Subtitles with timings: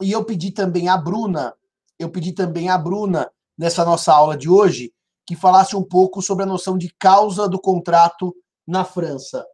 [0.00, 1.54] e eu pedi também à Bruna,
[1.98, 4.92] eu pedi também à Bruna, nessa nossa aula de hoje,
[5.26, 8.34] que falasse um pouco sobre a noção de causa do contrato
[8.66, 9.46] na França.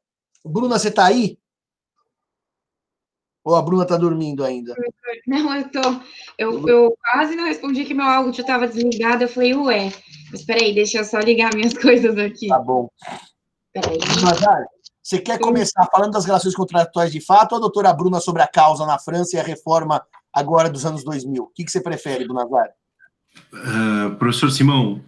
[0.45, 1.39] Bruna, você está aí?
[3.45, 4.75] Ou a Bruna está dormindo ainda?
[5.27, 5.81] Não, eu tô.
[6.37, 9.23] Eu, eu quase não respondi que meu áudio estava desligado.
[9.23, 9.93] Eu falei, ué.
[10.33, 12.49] Mas peraí, deixa eu só ligar minhas coisas aqui.
[12.49, 12.89] Tá bom.
[13.73, 13.99] Peraí.
[15.01, 18.49] Você quer começar falando das relações contratuais de fato ou a doutora Bruna sobre a
[18.49, 20.05] causa na França e a reforma
[20.37, 21.43] agora dos anos 2000?
[21.43, 22.69] O que, que você prefere, Brunazar?
[23.53, 25.03] Uh, professor Simão,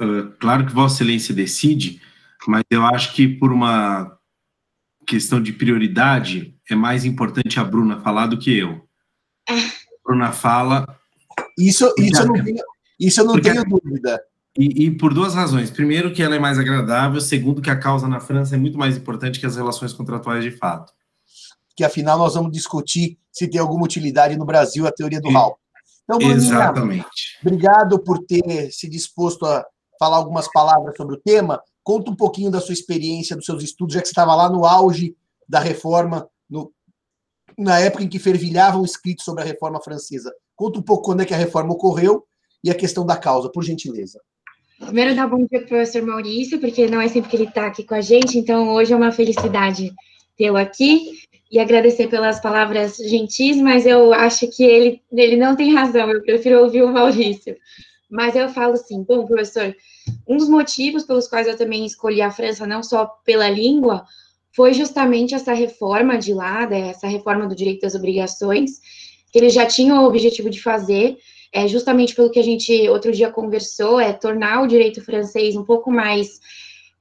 [0.00, 2.00] uh, claro que Vossa Excelência decide,
[2.46, 4.16] mas eu acho que por uma
[5.06, 8.86] questão de prioridade, é mais importante a Bruna falar do que eu.
[9.48, 9.54] A
[10.06, 10.86] Bruna fala.
[11.58, 12.64] Isso, isso, eu não tenho,
[13.00, 14.20] isso eu não tenho dúvida.
[14.56, 15.70] E, e, por duas razões.
[15.70, 17.20] Primeiro, que ela é mais agradável.
[17.20, 20.50] Segundo, que a causa na França é muito mais importante que as relações contratuais de
[20.50, 20.92] fato.
[21.78, 25.56] Que afinal nós vamos discutir se tem alguma utilidade no Brasil a teoria do Hall.
[26.02, 27.06] Então, Bruninha, Exatamente.
[27.40, 29.64] obrigado por ter se disposto a
[29.96, 31.62] falar algumas palavras sobre o tema.
[31.84, 34.64] Conta um pouquinho da sua experiência, dos seus estudos, já que você estava lá no
[34.64, 35.14] auge
[35.48, 36.72] da reforma, no,
[37.56, 40.34] na época em que fervilhavam escritos sobre a reforma francesa.
[40.56, 42.26] Conta um pouco quando é que a reforma ocorreu
[42.64, 44.20] e a questão da causa, por gentileza.
[44.80, 47.68] Primeiro, dar bom dia para o professor Maurício, porque não é sempre que ele está
[47.68, 49.92] aqui com a gente, então hoje é uma felicidade
[50.38, 51.18] tê-lo aqui
[51.50, 56.22] e agradecer pelas palavras gentis, mas eu acho que ele, ele não tem razão, eu
[56.22, 57.56] prefiro ouvir o Maurício.
[58.08, 59.74] Mas eu falo assim, bom, professor,
[60.26, 64.04] um dos motivos pelos quais eu também escolhi a França, não só pela língua,
[64.54, 68.80] foi justamente essa reforma de lá, né, essa reforma do direito das obrigações,
[69.30, 71.18] que eles já tinham o objetivo de fazer,
[71.52, 75.64] é justamente pelo que a gente outro dia conversou, é tornar o direito francês um
[75.64, 76.40] pouco mais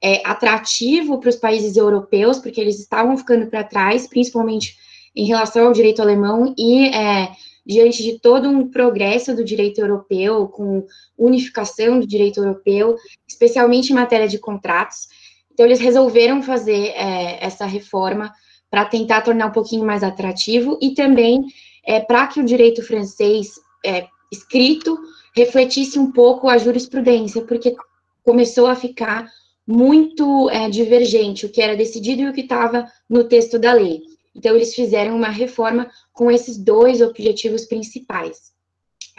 [0.01, 4.75] é, atrativo para os países europeus, porque eles estavam ficando para trás, principalmente
[5.15, 7.31] em relação ao direito alemão e é,
[7.65, 10.85] diante de todo um progresso do direito europeu, com
[11.17, 12.95] unificação do direito europeu,
[13.27, 15.07] especialmente em matéria de contratos.
[15.51, 18.31] Então, eles resolveram fazer é, essa reforma
[18.69, 21.45] para tentar tornar um pouquinho mais atrativo e também
[21.85, 23.53] é, para que o direito francês
[23.85, 24.97] é, escrito
[25.35, 27.75] refletisse um pouco a jurisprudência, porque
[28.23, 29.27] começou a ficar
[29.67, 34.01] muito é, divergente o que era decidido e o que estava no texto da lei.
[34.33, 38.55] Então, eles fizeram uma reforma com esses dois objetivos principais.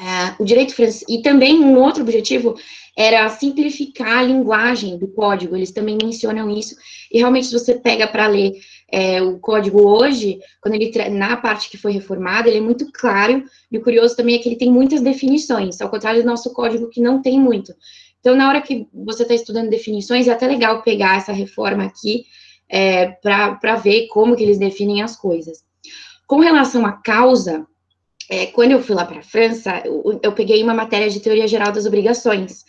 [0.00, 2.54] É, o direito francês, e também um outro objetivo
[2.96, 6.76] era simplificar a linguagem do código, eles também mencionam isso,
[7.12, 8.52] e realmente, se você pega para ler
[8.90, 13.44] é, o código hoje, quando ele na parte que foi reformada, ele é muito claro,
[13.70, 16.88] e o curioso também é que ele tem muitas definições, ao contrário do nosso código
[16.88, 17.72] que não tem muito.
[18.28, 22.26] Então, na hora que você está estudando definições, é até legal pegar essa reforma aqui
[22.68, 25.64] é, para ver como que eles definem as coisas.
[26.26, 27.66] Com relação à causa,
[28.28, 31.48] é, quando eu fui lá para a França, eu, eu, peguei uma matéria de teoria
[31.48, 32.66] geral das obrigações.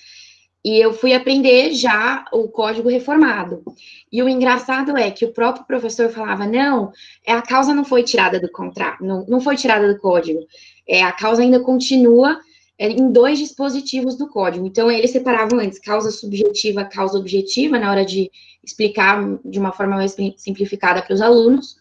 [0.63, 3.61] E eu fui aprender já o código reformado.
[4.09, 6.93] E o engraçado é que o próprio professor falava: não,
[7.27, 10.39] é, a causa não foi tirada do contrato, não, não foi tirada do código.
[10.87, 12.39] É, a causa ainda continua
[12.79, 14.65] em dois dispositivos do código.
[14.65, 18.31] Então, eles separavam antes causa subjetiva, causa objetiva, na hora de
[18.63, 21.75] explicar de uma forma mais simplificada para os alunos.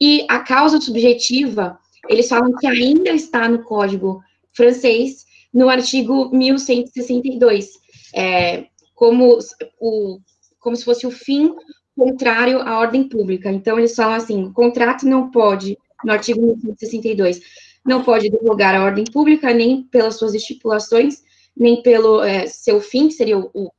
[0.00, 1.78] E a causa subjetiva,
[2.08, 4.20] eles falam que ainda está no código
[4.52, 7.70] francês, no artigo 1162,
[8.12, 9.38] é, como,
[9.80, 10.18] o,
[10.58, 11.54] como se fosse o fim
[11.96, 13.52] contrário à ordem pública.
[13.52, 17.40] Então, eles falam assim: o contrato não pode, no artigo 1162,
[17.84, 21.22] não pode divulgar a ordem pública, nem pelas suas estipulações,
[21.56, 23.70] nem pelo é, seu fim, que seria o,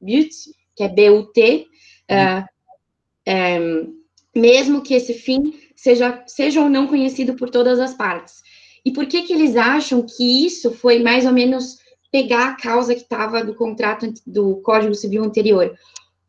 [0.00, 0.30] BUT,
[0.76, 1.66] que é BUT,
[2.08, 2.44] é,
[3.26, 3.58] é,
[4.34, 8.42] mesmo que esse fim seja, seja ou não conhecido por todas as partes.
[8.84, 11.78] E por que que eles acham que isso foi mais ou menos
[12.12, 15.74] pegar a causa que estava do contrato do Código Civil anterior?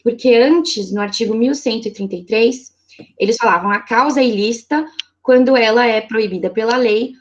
[0.01, 2.73] Porque antes, no artigo 1133,
[3.19, 4.85] eles falavam a causa é ilícita
[5.25, 7.13] quando ela é proibida pela lei,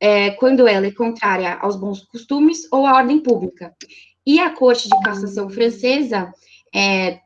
[0.00, 3.76] é, quando ela é contrária aos bons costumes ou à ordem pública.
[4.26, 6.32] E a Corte de Cassação Francesa
[6.74, 7.20] é,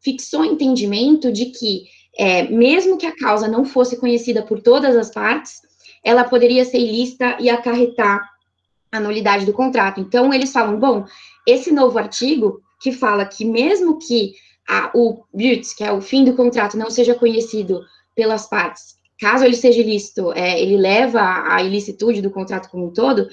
[0.00, 1.82] fixou o entendimento de que,
[2.16, 5.60] é, mesmo que a causa não fosse conhecida por todas as partes,
[6.04, 8.24] ela poderia ser ilícita e acarretar
[8.92, 10.00] a nulidade do contrato.
[10.00, 11.04] Então, eles falam, bom,
[11.44, 14.32] esse novo artigo, que fala que mesmo que
[14.68, 17.80] a, o BUT, que é o fim do contrato, não seja conhecido
[18.14, 22.92] pelas partes, caso ele seja ilícito, é, ele leva à ilicitude do contrato como um
[22.92, 23.28] todo,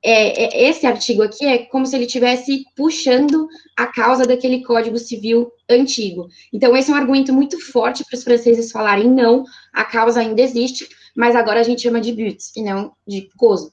[0.00, 4.98] é, é, esse artigo aqui é como se ele estivesse puxando a causa daquele Código
[4.98, 6.28] Civil antigo.
[6.52, 10.40] Então, esse é um argumento muito forte para os franceses falarem não, a causa ainda
[10.40, 13.72] existe, mas agora a gente chama de but e não de coso.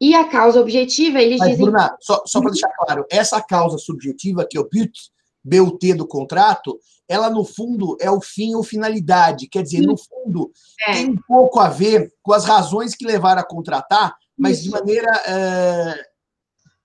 [0.00, 1.66] E a causa objetiva, eles mas, dizem.
[1.66, 4.92] Bruna, só, só para deixar claro, essa causa subjetiva, que é o but,
[5.44, 9.48] BUT do contrato, ela no fundo é o fim ou finalidade.
[9.48, 10.50] Quer dizer, no fundo,
[10.86, 10.92] é.
[10.92, 14.64] tem um pouco a ver com as razões que levaram a contratar, mas Isso.
[14.64, 15.94] de maneira é,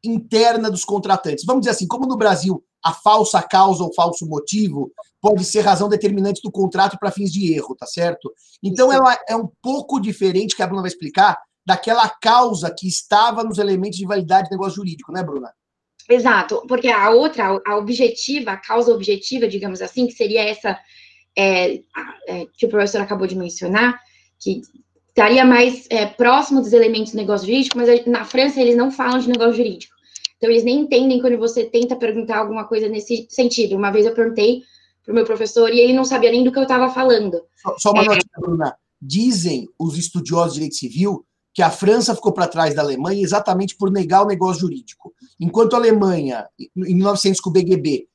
[0.03, 1.45] interna dos contratantes.
[1.45, 4.91] Vamos dizer assim, como no Brasil a falsa causa ou falso motivo
[5.21, 8.31] pode ser razão determinante do contrato para fins de erro, tá certo?
[8.63, 13.43] Então ela é um pouco diferente, que a Bruna vai explicar, daquela causa que estava
[13.43, 15.53] nos elementos de validade do negócio jurídico, né, Bruna?
[16.09, 20.75] Exato, porque a outra, a objetiva, a causa objetiva, digamos assim, que seria essa
[21.37, 21.81] é,
[22.27, 23.99] é, que o professor acabou de mencionar,
[24.39, 24.61] que
[25.07, 29.19] estaria mais é, próximo dos elementos do negócio jurídico, mas na França eles não falam
[29.19, 29.93] de negócio jurídico.
[30.37, 33.75] Então, eles nem entendem quando você tenta perguntar alguma coisa nesse sentido.
[33.75, 34.63] Uma vez eu perguntei
[35.03, 37.41] para o meu professor e ele não sabia nem do que eu estava falando.
[37.57, 38.19] Só, só uma é...
[38.39, 38.75] Bruna.
[39.01, 43.75] Dizem os estudiosos de direito civil que a França ficou para trás da Alemanha exatamente
[43.75, 45.13] por negar o negócio jurídico.
[45.39, 48.07] Enquanto a Alemanha, em 1900 com o BGB,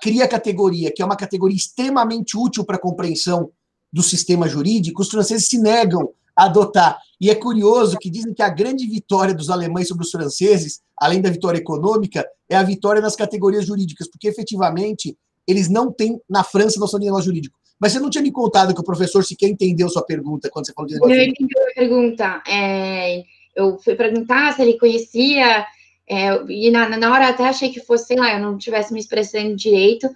[0.00, 3.50] cria a categoria, que é uma categoria extremamente útil para a compreensão
[3.92, 6.98] do sistema jurídico, os franceses se negam adotar.
[7.20, 11.20] E é curioso que dizem que a grande vitória dos alemães sobre os franceses, além
[11.20, 16.44] da vitória econômica, é a vitória nas categorias jurídicas, porque efetivamente eles não têm na
[16.44, 17.58] França noção de negócio jurídico.
[17.80, 20.72] Mas você não tinha me contado que o professor sequer entendeu sua pergunta quando você
[20.72, 21.42] falou de negócio eu jurídico.
[21.42, 22.42] Eu entendi a pergunta.
[22.48, 25.64] É, eu fui perguntar se ele conhecia,
[26.08, 28.98] é, e na, na hora até achei que fosse, sei lá, eu não estivesse me
[28.98, 30.08] expressando direito,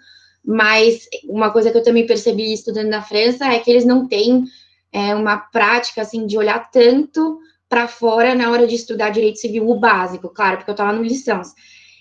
[0.45, 4.45] mas uma coisa que eu também percebi estudando na França é que eles não têm
[4.93, 7.39] é, uma prática assim de olhar tanto
[7.69, 11.03] para fora na hora de estudar direito civil, o básico, claro, porque eu estava no
[11.03, 11.55] licença.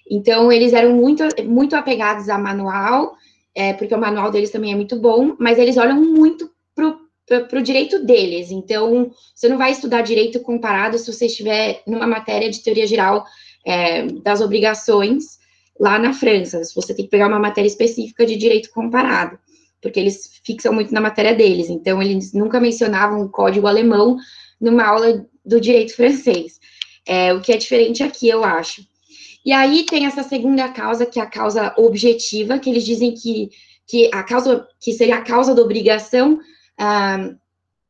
[0.09, 3.13] Então, eles eram muito, muito apegados a manual,
[3.55, 7.63] é, porque o manual deles também é muito bom, mas eles olham muito para o
[7.63, 8.51] direito deles.
[8.51, 13.25] Então, você não vai estudar direito comparado se você estiver numa matéria de teoria geral
[13.65, 15.39] é, das obrigações
[15.79, 16.61] lá na França.
[16.75, 19.37] Você tem que pegar uma matéria específica de direito comparado
[19.81, 21.69] porque eles fixam muito na matéria deles.
[21.69, 24.17] Então, eles nunca mencionavam o código alemão
[24.59, 26.59] numa aula do direito francês.
[27.05, 28.85] É, o que é diferente aqui, eu acho.
[29.45, 33.49] E aí tem essa segunda causa, que é a causa objetiva, que eles dizem que,
[33.87, 36.39] que a causa, que seria a causa da obrigação,
[36.77, 37.31] ah,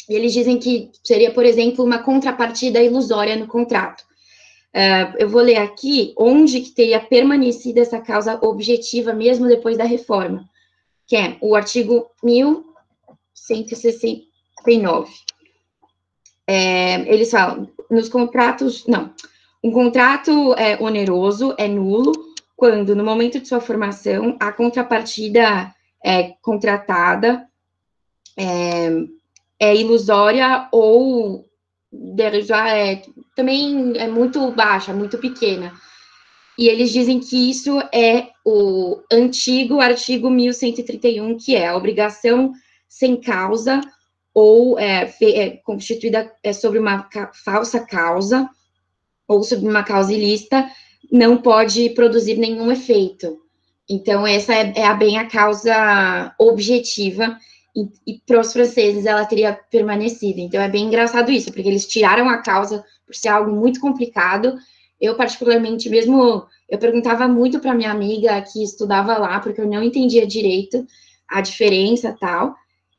[0.10, 4.04] eles dizem que seria, por exemplo, uma contrapartida ilusória no contrato.
[4.74, 9.84] Uh, eu vou ler aqui onde que teria permanecido essa causa objetiva mesmo depois da
[9.84, 10.50] reforma
[11.12, 15.12] que é o artigo 1169.
[16.48, 19.14] É, eles falam, nos contratos, não,
[19.64, 22.12] um contrato é, oneroso é nulo
[22.56, 25.74] quando, no momento de sua formação, a contrapartida
[26.04, 27.48] é, contratada
[28.38, 28.90] é,
[29.60, 31.46] é ilusória ou
[32.68, 33.02] é,
[33.36, 35.74] também é muito baixa, muito pequena.
[36.58, 42.54] E eles dizem que isso é o antigo artigo 1131, que é a obrigação
[42.88, 43.82] sem causa
[44.34, 48.50] ou é, é constituída é, sobre uma ca falsa causa
[49.34, 50.70] ou sobre uma causa ilícita,
[51.12, 53.38] não pode produzir nenhum efeito.
[53.90, 57.38] Então, essa é, é a, bem a causa objetiva,
[57.76, 60.40] e, e para os franceses ela teria permanecido.
[60.40, 64.58] Então, é bem engraçado isso, porque eles tiraram a causa por ser algo muito complicado
[65.02, 69.82] eu, particularmente, mesmo, eu perguntava muito para minha amiga que estudava lá, porque eu não
[69.82, 70.86] entendia direito
[71.28, 72.56] a diferença tal,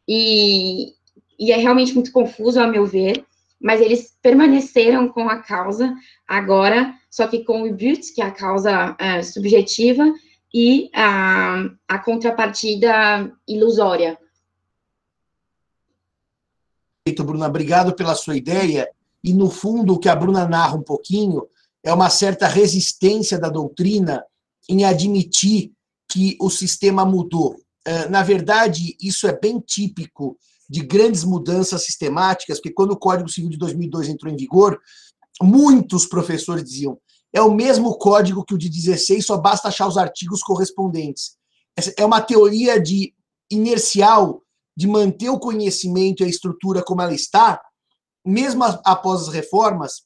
[0.08, 0.94] e,
[1.38, 3.24] e é realmente muito confuso, a meu ver,
[3.62, 5.94] mas eles permaneceram com a causa
[6.26, 10.12] agora, só que com o but, que é a causa é, subjetiva,
[10.52, 14.18] e a, a contrapartida ilusória.
[17.04, 18.88] Perfeito, Bruna, obrigado pela sua ideia.
[19.24, 21.46] E, no fundo, o que a Bruna narra um pouquinho
[21.82, 24.24] é uma certa resistência da doutrina
[24.68, 25.72] em admitir
[26.08, 27.56] que o sistema mudou.
[27.84, 30.36] É, na verdade, isso é bem típico
[30.72, 34.80] de grandes mudanças sistemáticas, porque quando o Código Civil de 2002 entrou em vigor,
[35.42, 36.98] muitos professores diziam
[37.34, 41.36] é o mesmo código que o de 16, só basta achar os artigos correspondentes.
[41.96, 43.14] É uma teoria de
[43.50, 44.42] inercial
[44.76, 47.60] de manter o conhecimento e a estrutura como ela está,
[48.24, 50.02] mesmo após as reformas,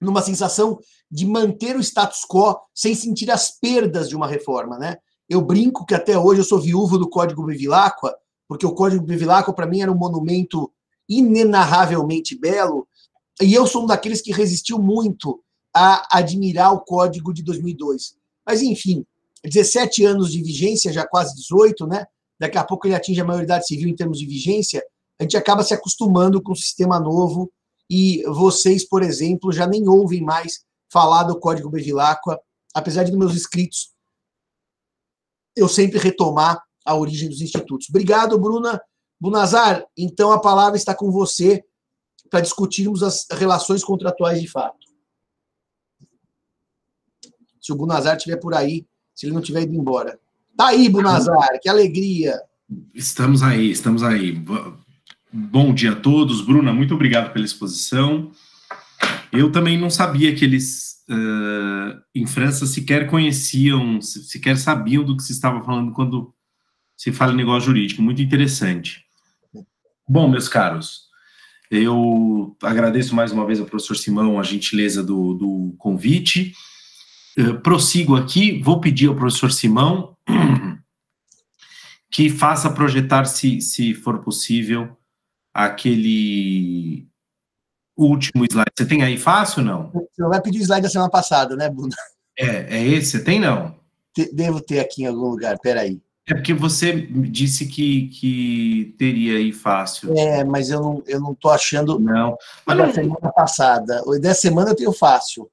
[0.00, 0.78] numa sensação
[1.10, 4.96] de manter o status quo sem sentir as perdas de uma reforma, né?
[5.28, 8.14] Eu brinco que até hoje eu sou viúvo do Código Bevilacqua,
[8.48, 10.72] porque o Código Bevilacqua para mim era um monumento
[11.08, 12.86] inenarravelmente belo,
[13.40, 15.42] e eu sou um daqueles que resistiu muito
[15.74, 18.14] a admirar o Código de 2002.
[18.46, 19.04] Mas enfim,
[19.44, 22.06] 17 anos de vigência, já quase 18, né?
[22.38, 24.82] Daqui a pouco ele atinge a maioridade civil em termos de vigência.
[25.18, 27.50] a gente acaba se acostumando com o sistema novo
[27.90, 32.40] e vocês, por exemplo, já nem ouvem mais falar do Código Bevilacqua,
[32.74, 33.96] apesar de nos meus inscritos
[35.56, 37.88] eu sempre retomar a origem dos institutos.
[37.90, 38.80] Obrigado, Bruna.
[39.18, 41.64] Bunazar, então a palavra está com você
[42.30, 44.86] para discutirmos as relações contratuais de fato.
[47.60, 50.18] Se o Bunazar estiver por aí, se ele não tiver ido embora.
[50.56, 52.38] Tá aí, Bunazar, que alegria.
[52.94, 54.32] Estamos aí, estamos aí.
[55.32, 56.42] Bom dia a todos.
[56.42, 58.30] Bruna, muito obrigado pela exposição.
[59.32, 65.22] Eu também não sabia que eles uh, em França sequer conheciam, sequer sabiam do que
[65.22, 66.34] se estava falando quando
[66.96, 68.02] se fala em negócio jurídico.
[68.02, 69.04] Muito interessante.
[70.08, 71.06] Bom, meus caros,
[71.70, 76.52] eu agradeço mais uma vez ao professor Simão a gentileza do, do convite.
[77.38, 80.16] Uh, prossigo aqui, vou pedir ao professor Simão
[82.10, 84.96] que faça projetar, se, se for possível,
[85.52, 87.08] aquele
[87.96, 88.70] último slide.
[88.74, 89.90] Você tem aí fácil ou não?
[89.90, 91.90] Você vai pedir o slide da semana passada, né, Bruno?
[92.38, 93.12] É, é esse?
[93.12, 93.74] Você tem não?
[94.32, 96.00] Devo ter aqui em algum lugar, peraí.
[96.28, 100.12] É porque você disse que, que teria aí fácil.
[100.18, 102.00] É, mas eu não, eu não tô achando.
[102.00, 102.36] Não.
[102.66, 102.92] Mas da não...
[102.92, 104.02] semana passada.
[104.20, 105.48] Dessa semana eu tenho fácil.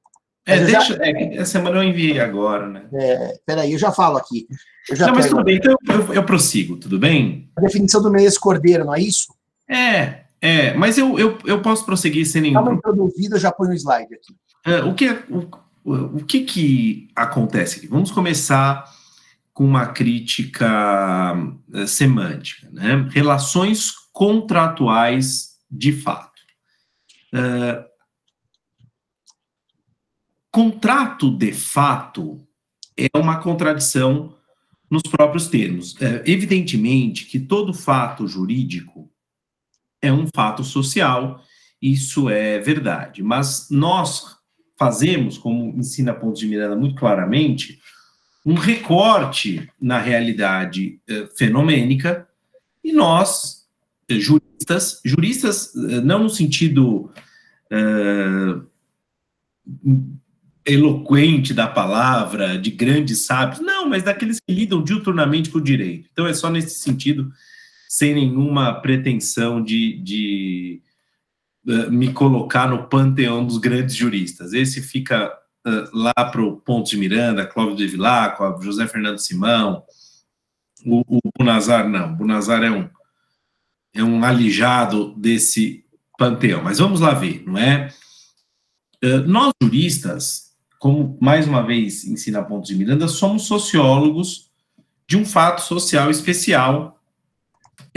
[0.45, 1.05] É, deixa, já...
[1.05, 2.85] é, essa semana eu enviei agora, né?
[2.93, 4.47] É, peraí, eu já falo aqui.
[4.89, 7.49] Eu já não, mas tudo bem, então eu, eu, prossigo, tudo bem?
[7.55, 9.33] A definição do Menezes Cordeiro, não é isso?
[9.69, 12.55] É, é, mas eu, eu, eu posso prosseguir sem nenhum.
[12.55, 14.35] Dá uma introduzida, eu já ponho o slide aqui.
[14.65, 17.87] É, o, que, o, o que que acontece aqui?
[17.87, 18.83] Vamos começar
[19.53, 21.35] com uma crítica
[21.69, 23.07] uh, semântica, né?
[23.11, 26.41] Relações contratuais de fato.
[27.33, 27.85] Uh,
[30.51, 32.45] contrato de fato
[32.97, 34.35] é uma contradição
[34.89, 35.93] nos próprios termos.
[35.93, 39.09] Uh, evidentemente que todo fato jurídico
[40.01, 41.41] é um fato social,
[41.81, 43.21] isso é verdade.
[43.21, 44.35] Mas nós
[44.77, 47.79] fazemos, como ensina Pontos de Miranda muito claramente,
[48.45, 52.27] um recorte na realidade eh, fenomênica
[52.83, 53.65] e nós,
[54.09, 57.11] eh, juristas, juristas eh, não no sentido
[60.63, 66.07] eloquente da palavra, de grandes sábios, não, mas daqueles que lidam diuturnamente com o direito.
[66.11, 67.31] Então é só nesse sentido
[67.89, 70.81] sem nenhuma pretensão de, de
[71.89, 74.53] me colocar no panteão dos grandes juristas.
[74.53, 75.31] Esse fica
[75.93, 79.83] lá para o Pontos de Miranda, Cláudio de Vilacqua, José Fernando Simão,
[80.85, 82.89] o, o Bunazar não, o Bunazar é um,
[83.93, 85.85] é um alijado desse
[86.17, 86.63] panteão.
[86.63, 87.89] Mas vamos lá ver, não é?
[89.25, 94.49] Nós juristas, como mais uma vez ensina Pontos de Miranda, somos sociólogos
[95.07, 96.99] de um fato social especial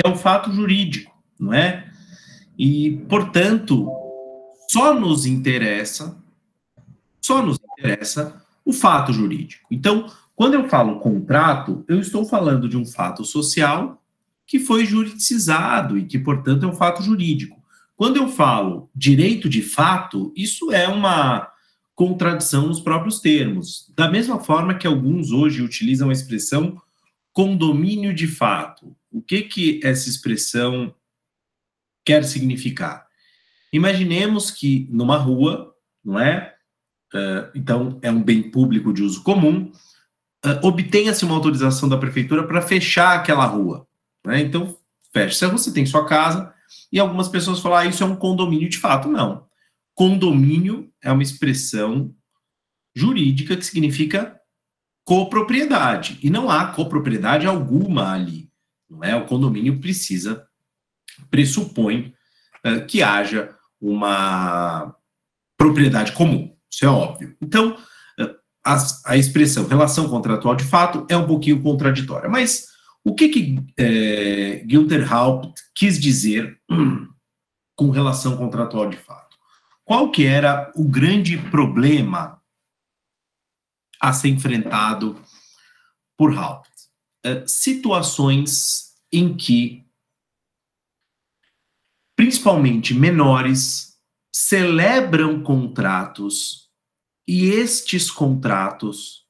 [0.04, 1.90] é o fato jurídico, não é?
[2.58, 3.88] E, portanto,
[4.68, 6.16] só nos interessa,
[7.26, 9.66] só nos interessa o fato jurídico.
[9.70, 14.00] Então, quando eu falo contrato, eu estou falando de um fato social
[14.46, 17.60] que foi juridicizado e que, portanto, é um fato jurídico.
[17.96, 21.50] Quando eu falo direito de fato, isso é uma
[21.96, 23.90] contradição nos próprios termos.
[23.96, 26.80] Da mesma forma que alguns hoje utilizam a expressão
[27.32, 28.94] condomínio de fato.
[29.10, 30.94] O que que essa expressão
[32.04, 33.06] quer significar?
[33.72, 36.55] Imaginemos que numa rua, não é?
[37.16, 39.72] Uh, então, é um bem público de uso comum,
[40.44, 43.86] uh, obtenha-se uma autorização da prefeitura para fechar aquela rua.
[44.24, 44.40] Né?
[44.40, 44.76] Então,
[45.12, 46.52] fecha-se a rua, você tem sua casa,
[46.92, 49.08] e algumas pessoas falam, ah, isso é um condomínio de fato.
[49.08, 49.46] Não.
[49.94, 52.14] Condomínio é uma expressão
[52.94, 54.38] jurídica que significa
[55.04, 58.46] copropriedade, e não há copropriedade alguma ali
[58.88, 59.14] não é?
[59.16, 60.46] O condomínio precisa,
[61.30, 62.14] pressupõe
[62.64, 64.94] uh, que haja uma
[65.56, 67.34] propriedade comum, isso é óbvio.
[67.40, 67.74] Então,
[68.62, 72.66] a, a, expressão relação contratual de fato é um pouquinho contraditória, mas
[73.02, 77.08] o que que é, Günther Haupt quis dizer hum,
[77.74, 79.38] com relação contratual de fato?
[79.86, 82.42] Qual que era o grande problema
[83.98, 85.18] a ser enfrentado
[86.18, 86.68] por Haupt?
[87.24, 89.86] Eh, situações em que,
[92.14, 93.96] principalmente menores,
[94.34, 96.65] celebram contratos
[97.26, 99.26] e estes contratos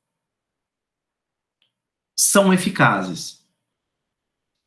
[2.16, 3.44] são eficazes.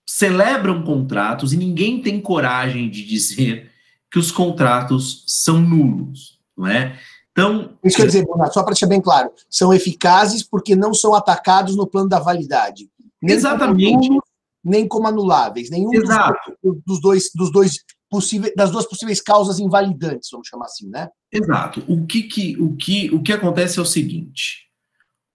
[0.07, 3.71] Celebram contratos e ninguém tem coragem de dizer
[4.11, 6.99] que os contratos são nulos, não é?
[7.31, 11.75] Então, isso quer dizer, só para deixar bem claro, são eficazes porque não são atacados
[11.75, 12.89] no plano da validade.
[13.21, 14.09] Nem Exatamente.
[14.09, 14.23] Nulos,
[14.63, 16.57] nem como anuláveis, nenhum Exato.
[16.61, 21.09] Dos, dos dois, dos dois possíveis, das duas possíveis causas invalidantes, vamos chamar assim, né?
[21.31, 21.83] Exato.
[21.87, 24.69] O que, que, o que, o que acontece é o seguinte: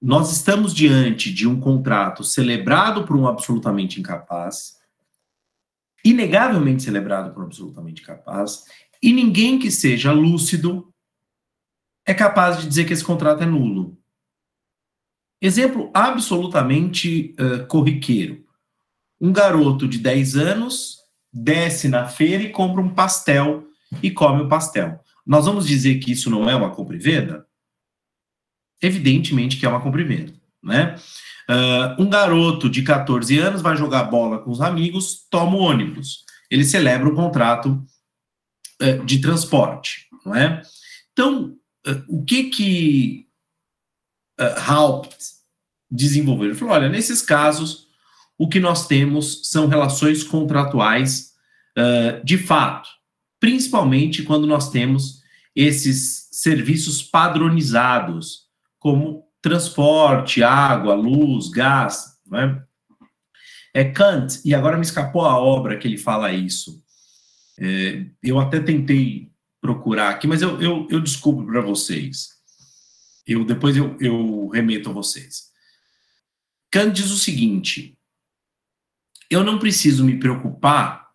[0.02, 4.76] nós estamos diante de um contrato celebrado por um absolutamente incapaz,
[6.04, 8.64] inegavelmente celebrado por um absolutamente incapaz,
[9.02, 10.92] e ninguém que seja lúcido
[12.06, 13.96] é capaz de dizer que esse contrato é nulo.
[15.40, 18.44] Exemplo absolutamente uh, corriqueiro.
[19.20, 21.03] Um garoto de 10 anos
[21.34, 23.66] desce na feira e compra um pastel
[24.00, 25.00] e come o pastel.
[25.26, 27.44] Nós vamos dizer que isso não é uma compra e venda?
[28.80, 30.94] Evidentemente que é uma compra e venda, né?
[31.50, 36.24] Uh, um garoto de 14 anos vai jogar bola com os amigos, toma o ônibus.
[36.50, 37.84] Ele celebra um contrato
[38.80, 40.62] uh, de transporte, não é?
[41.12, 43.28] Então, uh, o que que
[44.40, 45.16] uh, Haupt
[45.90, 46.48] desenvolveu?
[46.48, 47.83] Ele falou, olha, nesses casos,
[48.38, 51.32] o que nós temos são relações contratuais
[52.22, 52.88] de fato,
[53.40, 55.22] principalmente quando nós temos
[55.56, 58.44] esses serviços padronizados,
[58.78, 62.62] como transporte, água, luz, gás, né?
[63.74, 66.80] É Kant, e agora me escapou a obra que ele fala isso.
[67.58, 72.28] É, eu até tentei procurar aqui, mas eu, eu, eu desculpo para vocês.
[73.26, 75.50] Eu depois eu, eu remeto a vocês.
[76.70, 77.98] Kant diz o seguinte:
[79.34, 81.08] eu não preciso me preocupar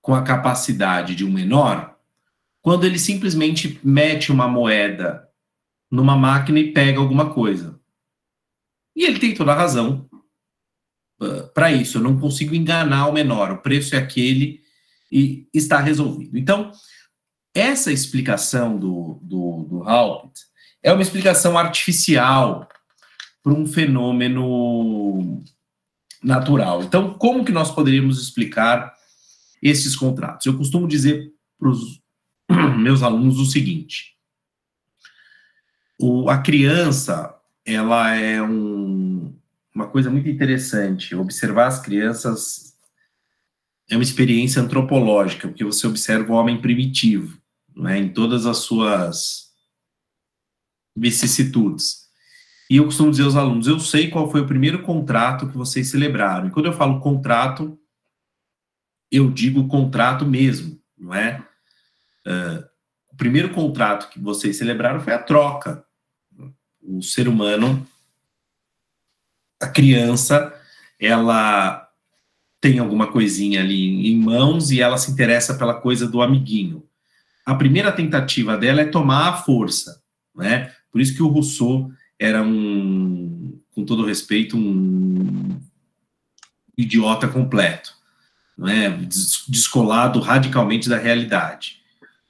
[0.00, 1.96] com a capacidade de um menor
[2.62, 5.28] quando ele simplesmente mete uma moeda
[5.90, 7.78] numa máquina e pega alguma coisa.
[8.94, 10.08] E ele tem toda a razão
[11.20, 11.98] uh, para isso.
[11.98, 13.52] Eu não consigo enganar o menor.
[13.52, 14.60] O preço é aquele
[15.10, 16.36] e está resolvido.
[16.36, 16.72] Então,
[17.54, 20.34] essa explicação do, do, do Halpert
[20.82, 22.68] é uma explicação artificial
[23.42, 25.42] para um fenômeno
[26.26, 26.82] natural.
[26.82, 28.92] Então, como que nós poderíamos explicar
[29.62, 30.44] esses contratos?
[30.44, 32.02] Eu costumo dizer para os
[32.76, 34.16] meus alunos o seguinte:
[36.00, 37.32] o, a criança,
[37.64, 39.32] ela é um,
[39.72, 41.14] uma coisa muito interessante.
[41.14, 42.76] Observar as crianças
[43.88, 47.40] é uma experiência antropológica, porque você observa o homem primitivo,
[47.74, 49.52] né, em todas as suas
[50.96, 52.05] vicissitudes.
[52.68, 55.88] E eu costumo dizer aos alunos, eu sei qual foi o primeiro contrato que vocês
[55.88, 56.48] celebraram.
[56.48, 57.78] E quando eu falo contrato,
[59.10, 61.44] eu digo contrato mesmo, não é?
[62.26, 62.64] Uh,
[63.12, 65.86] o primeiro contrato que vocês celebraram foi a troca
[66.86, 67.86] o ser humano,
[69.60, 70.54] a criança,
[71.00, 71.88] ela
[72.60, 76.86] tem alguma coisinha ali em mãos e ela se interessa pela coisa do amiguinho.
[77.44, 80.02] A primeira tentativa dela é tomar a força,
[80.34, 80.72] né?
[80.90, 85.60] Por isso que o Rousseau era um, com todo respeito, um
[86.76, 87.92] idiota completo,
[88.56, 88.90] né?
[89.48, 91.82] descolado radicalmente da realidade.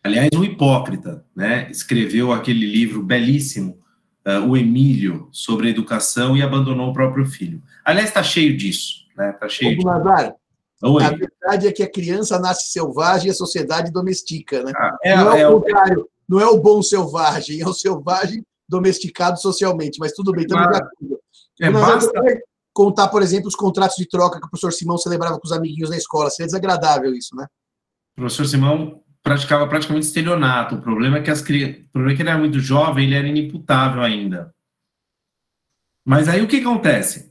[0.03, 1.69] Aliás, um hipócrita, né?
[1.69, 3.81] Escreveu aquele livro belíssimo,
[4.25, 7.61] uh, o Emílio sobre a educação e abandonou o próprio filho.
[7.85, 9.05] Aliás, está cheio disso.
[9.17, 9.33] Né?
[9.33, 10.35] Tá cheio Ô, Nazar,
[10.83, 14.63] a verdade é que a criança nasce selvagem e a sociedade domestica.
[14.63, 14.73] Né?
[14.77, 18.45] Ah, é, não é, é o contrário, não é o bom selvagem, é o selvagem
[18.69, 21.21] domesticado socialmente, mas tudo bem, estamos de acordo.
[21.61, 22.13] É, basta...
[22.73, 25.89] Contar, por exemplo, os contratos de troca que o professor Simão celebrava com os amiguinhos
[25.89, 26.29] na escola.
[26.29, 27.47] Seria desagradável isso, né?
[28.13, 30.75] O professor Simão praticava praticamente estelionato.
[30.75, 33.15] O problema é que as crianças, o problema é que ele era muito jovem, ele
[33.15, 34.55] era inimputável ainda.
[36.05, 37.31] Mas aí o que acontece?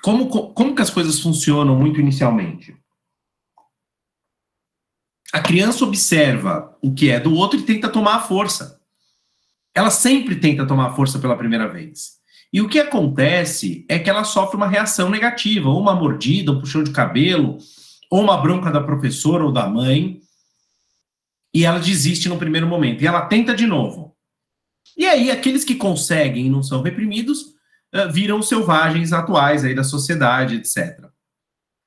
[0.00, 2.76] Como, como que as coisas funcionam muito inicialmente?
[5.32, 8.80] A criança observa o que é do outro e tenta tomar a força.
[9.74, 12.14] Ela sempre tenta tomar força pela primeira vez.
[12.52, 16.60] E o que acontece é que ela sofre uma reação negativa, ou uma mordida, um
[16.60, 17.58] puxão de cabelo,
[18.08, 20.20] ou uma bronca da professora ou da mãe,
[21.52, 24.16] e ela desiste no primeiro momento, e ela tenta de novo.
[24.96, 27.40] E aí, aqueles que conseguem e não são reprimidos
[27.92, 31.04] uh, viram selvagens atuais aí da sociedade, etc.
[31.04, 31.10] Uh,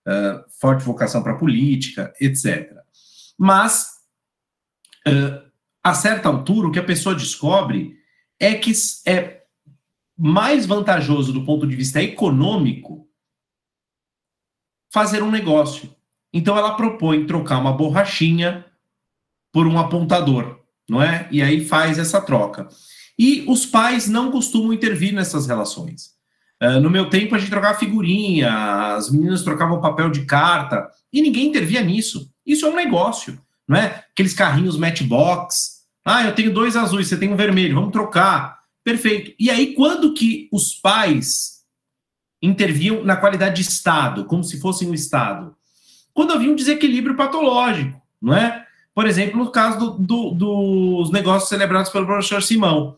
[0.10, 2.74] eh, forte vocação para política, etc.
[3.38, 3.88] Mas,
[5.08, 5.47] uh,
[5.88, 7.98] a certa altura, o que a pessoa descobre
[8.38, 8.74] é que
[9.06, 9.44] é
[10.18, 13.08] mais vantajoso do ponto de vista econômico
[14.92, 15.90] fazer um negócio.
[16.34, 18.66] Então, ela propõe trocar uma borrachinha
[19.54, 21.26] por um apontador, não é?
[21.32, 22.68] E aí faz essa troca.
[23.18, 26.18] E os pais não costumam intervir nessas relações.
[26.62, 31.22] Uh, no meu tempo, a gente trocava figurinha, as meninas trocavam papel de carta, e
[31.22, 32.30] ninguém intervia nisso.
[32.46, 34.04] Isso é um negócio, não é?
[34.12, 35.77] Aqueles carrinhos matchbox.
[36.10, 38.60] Ah, eu tenho dois azuis, você tem um vermelho, vamos trocar.
[38.82, 39.34] Perfeito.
[39.38, 41.58] E aí, quando que os pais
[42.42, 45.54] interviam na qualidade de Estado, como se fossem um Estado.
[46.14, 48.66] Quando havia um desequilíbrio patológico, não é?
[48.94, 52.98] Por exemplo, no caso do, do, dos negócios celebrados pelo professor Simão.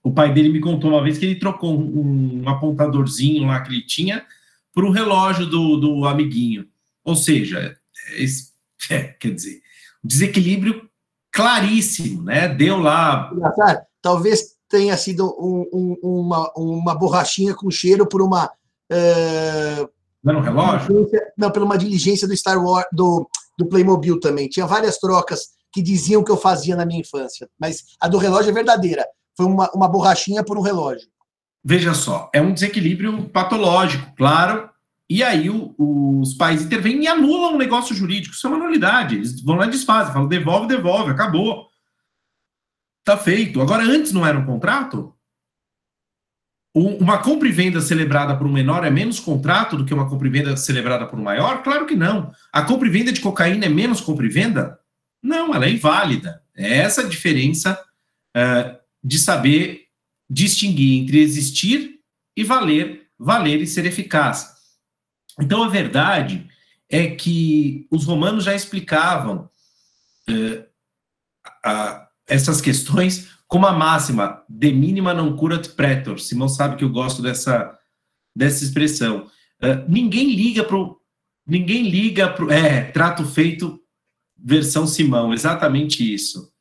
[0.00, 3.72] O pai dele me contou uma vez que ele trocou um, um apontadorzinho lá que
[3.72, 4.24] ele tinha
[4.72, 6.68] para o relógio do, do amiguinho.
[7.04, 7.76] Ou seja,
[8.16, 8.52] esse,
[8.88, 9.60] é, quer dizer,
[10.04, 10.88] desequilíbrio
[11.36, 12.48] claríssimo, né?
[12.48, 13.30] Deu lá.
[14.00, 18.46] Talvez tenha sido um, um, uma, uma borrachinha com cheiro por uma.
[18.90, 19.88] Uh,
[20.24, 21.10] não era um relógio?
[21.36, 24.48] Não, por uma diligência do Star Wars, do, do Playmobil também.
[24.48, 28.50] Tinha várias trocas que diziam que eu fazia na minha infância, mas a do relógio
[28.50, 29.04] é verdadeira.
[29.36, 31.06] Foi uma, uma borrachinha por um relógio.
[31.62, 34.70] Veja só, é um desequilíbrio patológico, claro,
[35.08, 38.34] e aí o, os pais intervêm e anulam o negócio jurídico.
[38.34, 39.16] Isso é uma nulidade.
[39.16, 41.68] Eles vão lá e desfazem, falam, devolve, devolve, acabou.
[43.04, 43.60] Tá feito.
[43.60, 45.14] Agora, antes não era um contrato?
[46.74, 50.28] Uma compra e venda celebrada por um menor é menos contrato do que uma compra
[50.28, 51.62] e venda celebrada por um maior?
[51.62, 52.32] Claro que não.
[52.52, 54.78] A compra e venda de cocaína é menos compra e venda?
[55.22, 56.42] Não, ela é inválida.
[56.54, 57.80] É essa a diferença
[58.36, 59.84] uh, de saber
[60.28, 62.00] distinguir entre existir
[62.36, 64.55] e valer, valer e ser eficaz.
[65.40, 66.48] Então, a verdade
[66.88, 69.48] é que os romanos já explicavam
[70.28, 70.64] uh,
[71.64, 76.18] a, essas questões como a máxima, de mínima não curat pretor.
[76.18, 77.78] Simão sabe que eu gosto dessa,
[78.34, 79.26] dessa expressão.
[79.62, 80.76] Uh, ninguém liga para
[81.46, 83.80] Ninguém liga para É, trato feito,
[84.36, 86.52] versão Simão, exatamente isso.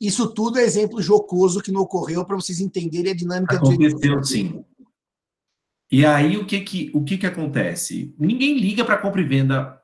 [0.00, 4.64] Isso tudo é exemplo jocoso que não ocorreu para vocês entenderem a dinâmica Aconteceu, sim.
[5.90, 8.14] E aí o que que, o que, que acontece?
[8.18, 9.80] Ninguém liga para compra e venda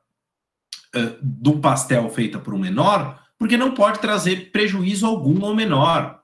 [0.94, 5.54] uh, de um pastel feita por um menor, porque não pode trazer prejuízo algum ao
[5.54, 6.20] menor.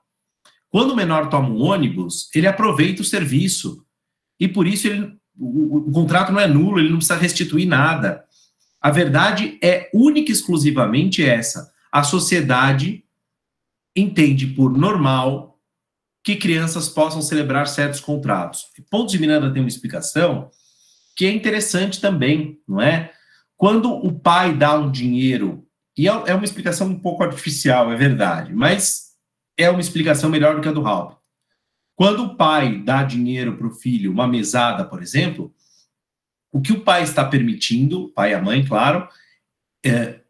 [0.69, 3.85] Quando o menor toma um ônibus, ele aproveita o serviço.
[4.39, 8.23] E por isso ele, o, o contrato não é nulo, ele não precisa restituir nada.
[8.79, 11.71] A verdade é única e exclusivamente essa.
[11.91, 13.03] A sociedade
[13.95, 15.50] entende por normal
[16.23, 18.65] que crianças possam celebrar certos contratos.
[18.89, 20.49] Pontos de Miranda tem uma explicação
[21.15, 23.11] que é interessante também, não é?
[23.57, 27.95] Quando o pai dá um dinheiro, e é, é uma explicação um pouco artificial, é
[27.95, 29.11] verdade, mas
[29.57, 31.19] é uma explicação melhor do que a do Halp.
[31.95, 35.53] Quando o pai dá dinheiro para o filho, uma mesada, por exemplo,
[36.51, 39.07] o que o pai está permitindo, pai e a mãe, claro,
[39.85, 40.20] é,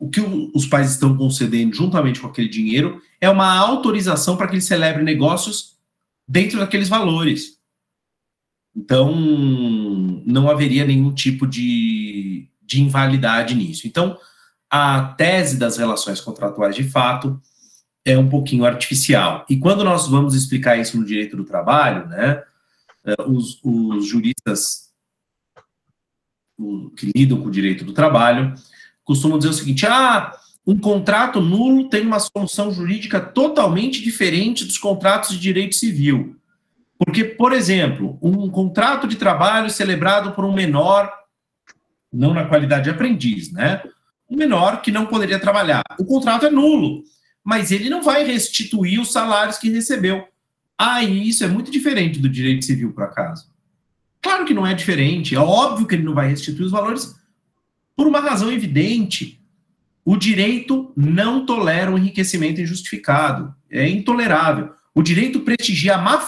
[0.00, 0.20] o que
[0.54, 5.02] os pais estão concedendo juntamente com aquele dinheiro é uma autorização para que ele celebre
[5.04, 5.76] negócios
[6.26, 7.58] dentro daqueles valores.
[8.74, 9.14] Então,
[10.24, 13.86] não haveria nenhum tipo de, de invalidade nisso.
[13.86, 14.16] Então,
[14.70, 17.38] a tese das relações contratuais de fato
[18.02, 19.44] é um pouquinho artificial.
[19.50, 22.42] E quando nós vamos explicar isso no direito do trabalho, né,
[23.04, 24.88] eh, os, os juristas
[26.96, 28.54] que lidam com o direito do trabalho
[29.10, 30.32] costumam dizer o seguinte: ah,
[30.64, 36.36] um contrato nulo tem uma solução jurídica totalmente diferente dos contratos de direito civil.
[36.96, 41.10] Porque, por exemplo, um contrato de trabalho celebrado por um menor,
[42.12, 43.82] não na qualidade de aprendiz, né?
[44.28, 45.82] Um menor que não poderia trabalhar.
[45.98, 47.02] O contrato é nulo,
[47.42, 50.24] mas ele não vai restituir os salários que recebeu.
[50.78, 53.50] Ah, isso é muito diferente do direito civil, por acaso?
[54.22, 55.34] Claro que não é diferente.
[55.34, 57.18] É óbvio que ele não vai restituir os valores
[57.96, 59.40] por uma razão evidente
[60.04, 63.54] o direito não tolera o um enriquecimento injustificado.
[63.70, 64.72] É intolerável.
[64.94, 66.20] O direito prestigia a má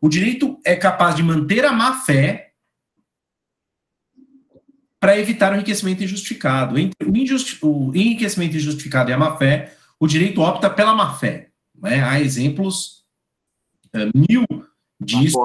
[0.00, 2.52] o direito é capaz de manter a má fé
[5.00, 6.78] para evitar o enriquecimento injustificado.
[6.78, 11.14] Entre o, injusti o enriquecimento injustificado e a má fé, o direito opta pela má
[11.14, 11.50] fé.
[11.80, 12.02] Né?
[12.02, 13.04] Há exemplos
[13.94, 14.44] uh, mil
[15.00, 15.38] disso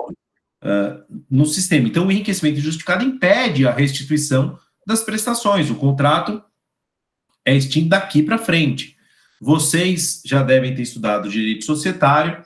[0.63, 1.87] uh, no sistema.
[1.87, 5.69] Então, o enriquecimento injustificado impede a restituição das prestações.
[5.69, 6.43] O contrato
[7.45, 8.95] é extinto daqui para frente.
[9.41, 12.43] Vocês já devem ter estudado direito societário,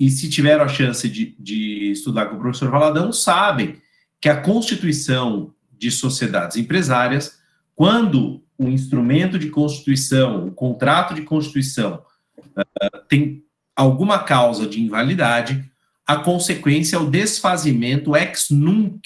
[0.00, 3.80] e se tiveram a chance de, de estudar com o professor Valadão, sabem
[4.20, 7.38] que a constituição de sociedades empresárias,
[7.74, 12.02] quando o instrumento de constituição, o contrato de constituição,
[12.38, 15.64] uh, tem alguma causa de invalidade,
[16.06, 19.02] a consequência é o desfazimento ex nunc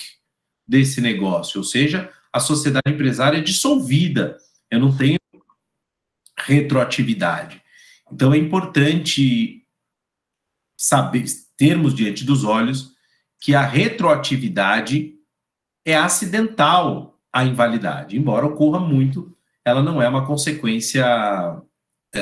[0.67, 4.39] desse negócio, ou seja, a sociedade empresária é dissolvida
[4.73, 5.19] eu não tenho
[6.39, 7.63] retroatividade.
[8.11, 9.67] Então é importante
[10.77, 11.25] saber,
[11.59, 12.93] termos diante dos olhos
[13.39, 15.15] que a retroatividade
[15.85, 21.05] é acidental à invalidade, embora ocorra muito, ela não é uma consequência
[22.15, 22.21] é,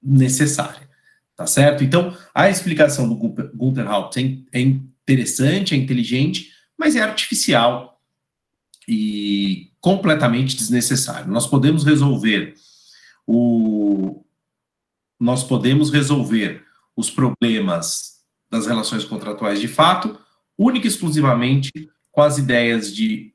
[0.00, 0.88] necessária,
[1.36, 1.82] tá certo?
[1.82, 7.97] Então, a explicação do Gunther Haupt é, é interessante, é inteligente, mas é artificial
[8.88, 11.30] e completamente desnecessário.
[11.30, 12.54] Nós podemos resolver
[13.26, 14.24] o
[15.20, 16.64] nós podemos resolver
[16.96, 20.16] os problemas das relações contratuais de fato,
[20.56, 21.70] única e exclusivamente
[22.12, 23.34] com as ideias de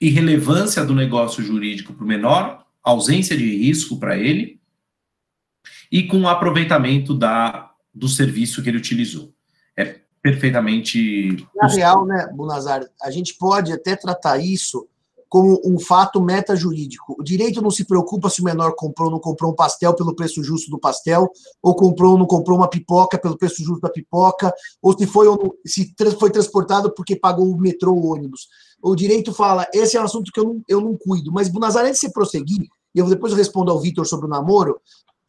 [0.00, 4.60] irrelevância do negócio jurídico para o menor, ausência de risco para ele,
[5.90, 9.32] e com o aproveitamento da, do serviço que ele utilizou.
[9.76, 11.46] É perfeitamente.
[11.54, 14.88] Na real, né, Bunazar, a gente pode até tratar isso
[15.28, 17.14] como um fato metajurídico.
[17.18, 20.14] O direito não se preocupa se o menor comprou ou não comprou um pastel pelo
[20.14, 21.30] preço justo do pastel,
[21.62, 25.28] ou comprou ou não comprou uma pipoca pelo preço justo da pipoca, ou se foi
[25.28, 28.48] ou não, se foi transportado porque pagou o metrô ou ônibus.
[28.82, 31.30] O direito fala, esse é um assunto que eu não, eu não cuido.
[31.32, 34.80] Mas, Bunazar, antes de você prosseguir, e eu depois respondo ao Vitor sobre o namoro,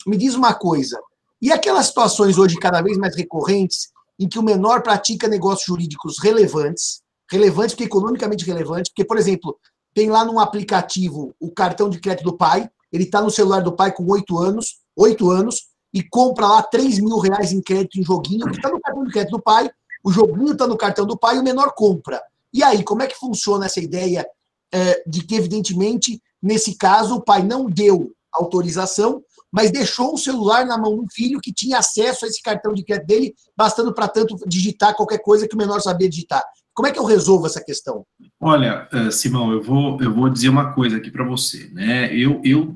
[0.07, 0.99] me diz uma coisa.
[1.41, 6.17] E aquelas situações hoje cada vez mais recorrentes em que o menor pratica negócios jurídicos
[6.19, 9.57] relevantes, relevantes porque economicamente relevantes, porque, por exemplo,
[9.93, 13.75] tem lá num aplicativo o cartão de crédito do pai, ele está no celular do
[13.75, 18.03] pai com oito anos, oito anos, e compra lá 3 mil reais em crédito em
[18.03, 19.69] joguinho, que está no cartão de crédito do pai,
[20.03, 22.21] o joguinho está no cartão do pai e o menor compra.
[22.53, 24.25] E aí, como é que funciona essa ideia
[24.71, 30.65] é, de que, evidentemente, nesse caso, o pai não deu autorização, mas deixou o celular
[30.65, 34.07] na mão do filho que tinha acesso a esse cartão de crédito dele, bastando para
[34.07, 36.43] tanto digitar qualquer coisa que o menor sabia digitar.
[36.73, 38.05] Como é que eu resolvo essa questão?
[38.39, 42.13] Olha, eh, Simão, eu vou, eu vou dizer uma coisa aqui para você, né?
[42.15, 42.75] Eu, eu,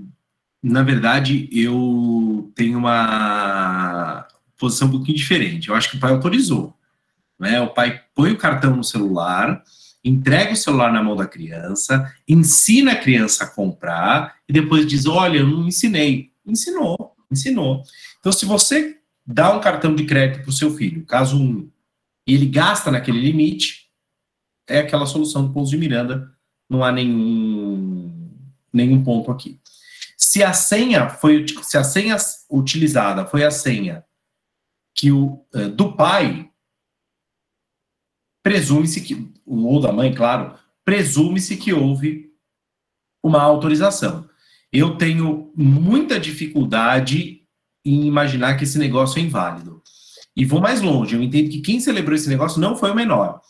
[0.64, 5.70] na verdade, eu tenho uma posição um pouquinho diferente.
[5.70, 6.74] Eu acho que o pai autorizou,
[7.40, 7.62] né?
[7.62, 9.62] O pai põe o cartão no celular,
[10.04, 15.06] entrega o celular na mão da criança, ensina a criança a comprar e depois diz:
[15.06, 16.31] Olha, eu não ensinei.
[16.46, 17.84] Ensinou, ensinou.
[18.20, 21.72] Então, se você dá um cartão de crédito para o seu filho, caso um,
[22.28, 23.90] e ele gasta naquele limite,
[24.68, 26.32] é aquela solução do Pouso de Miranda,
[26.70, 28.32] não há nenhum,
[28.72, 29.60] nenhum ponto aqui.
[30.18, 32.16] Se a senha foi se a senha
[32.50, 34.06] utilizada foi a senha
[34.96, 36.50] que o uh, do pai
[38.44, 42.32] presume-se que ou da mãe, claro, presume-se que houve
[43.24, 44.28] uma autorização.
[44.72, 47.42] Eu tenho muita dificuldade
[47.86, 49.82] em imaginar que esse negócio é inválido.
[50.36, 53.42] E vou mais longe, eu entendo que quem celebrou esse negócio não foi o menor.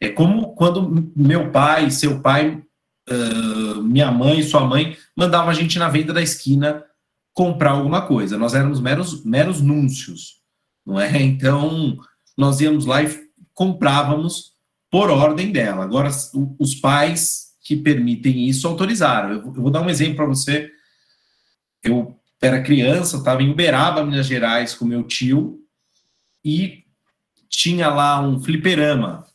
[0.00, 2.60] É como quando meu pai, seu pai,
[3.08, 6.84] uh, minha mãe, sua mãe mandavam a gente na venda da esquina
[7.32, 8.36] comprar alguma coisa.
[8.36, 10.40] Nós éramos meros, meros núncios,
[10.84, 11.10] não é?
[11.22, 11.96] Então,
[12.36, 14.54] nós íamos lá e comprávamos
[14.90, 15.84] por ordem dela.
[15.84, 16.10] Agora,
[16.58, 19.32] os pais que permitem isso autorizaram.
[19.32, 20.70] Eu vou dar um exemplo para você.
[21.82, 25.60] Eu era criança, estava em Uberaba, Minas Gerais, com meu tio,
[26.44, 26.84] e
[27.48, 29.26] tinha lá um fliperama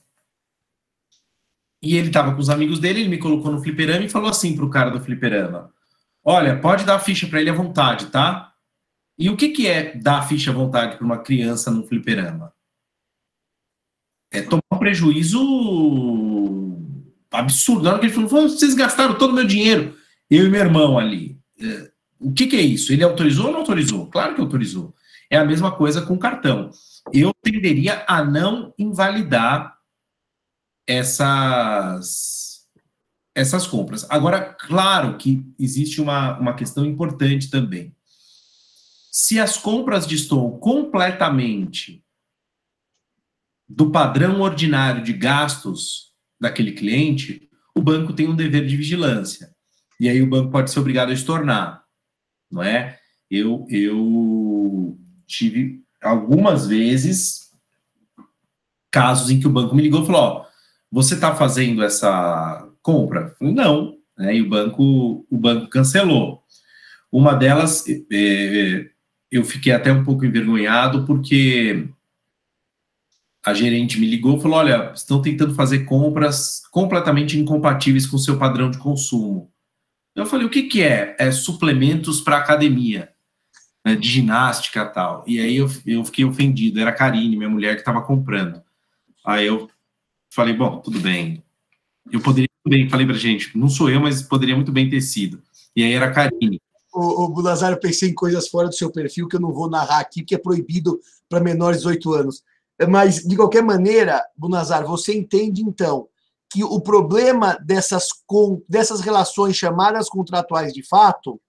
[1.81, 4.55] e ele estava com os amigos dele, ele me colocou no fliperama e falou assim
[4.55, 5.73] pro cara do fliperama:
[6.23, 8.53] Olha, pode dar a ficha para ele à vontade, tá?
[9.17, 12.53] E o que, que é dar a ficha à vontade para uma criança no fliperama?
[14.31, 15.39] É tomar prejuízo
[17.31, 17.83] absurdo.
[17.83, 19.95] Na hora que ele falou, vocês gastaram todo o meu dinheiro,
[20.29, 21.39] eu e meu irmão ali.
[21.59, 22.91] É, o que, que é isso?
[22.91, 24.07] Ele autorizou ou não autorizou?
[24.07, 24.93] Claro que autorizou.
[25.29, 26.71] É a mesma coisa com cartão.
[27.13, 29.77] Eu tenderia a não invalidar
[30.87, 32.67] essas,
[33.33, 34.05] essas compras.
[34.09, 37.95] Agora, claro que existe uma, uma questão importante também.
[39.11, 42.03] Se as compras destoam completamente
[43.67, 46.08] do padrão ordinário de gastos
[46.39, 49.49] daquele cliente, o banco tem um dever de vigilância.
[49.99, 51.83] E aí o banco pode ser obrigado a estornar,
[52.49, 52.97] não é?
[53.29, 54.97] Eu, eu
[55.27, 57.49] tive algumas vezes
[58.89, 60.45] casos em que o banco me ligou e falou:
[60.91, 63.35] você está fazendo essa compra?
[63.39, 64.35] Não, né?
[64.35, 66.43] e o banco, o banco cancelou.
[67.11, 68.89] Uma delas, é,
[69.31, 71.87] eu fiquei até um pouco envergonhado, porque
[73.49, 78.19] a gerente me ligou e falou: olha, estão tentando fazer compras completamente incompatíveis com o
[78.19, 79.51] seu padrão de consumo.
[80.15, 81.15] Eu falei: o que, que é?
[81.19, 83.09] É suplementos para academia,
[83.85, 85.23] né, de ginástica tal.
[85.27, 88.61] E aí eu, eu fiquei ofendido, era a Karine, minha mulher, que estava comprando.
[89.25, 89.69] Aí eu
[90.31, 91.43] Falei, bom, tudo bem.
[92.11, 95.41] Eu poderia bem, falei pra gente, não sou eu, mas poderia muito bem ter sido.
[95.75, 96.61] E aí era a Karine.
[96.93, 99.99] O, Bulazar, eu pensei em coisas fora do seu perfil que eu não vou narrar
[99.99, 102.43] aqui, que é proibido para menores de 18 anos.
[102.87, 106.07] Mas, de qualquer maneira, Bunazar, você entende, então,
[106.51, 108.07] que o problema dessas,
[108.67, 111.39] dessas relações chamadas contratuais de fato